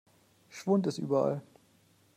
[0.49, 1.43] Schwund ist überall.